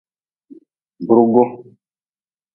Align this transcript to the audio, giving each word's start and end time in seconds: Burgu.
Burgu. 1.07 1.45